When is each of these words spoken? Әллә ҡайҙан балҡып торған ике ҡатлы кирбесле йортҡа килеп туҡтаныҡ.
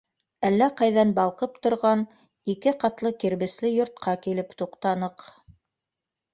Әллә 0.47 0.69
ҡайҙан 0.79 1.11
балҡып 1.19 1.59
торған 1.67 2.01
ике 2.55 2.75
ҡатлы 2.85 3.13
кирбесле 3.27 3.73
йортҡа 3.77 4.19
килеп 4.27 4.59
туҡтаныҡ. 4.65 5.29